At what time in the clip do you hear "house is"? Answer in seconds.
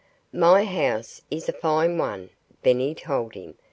0.65-1.47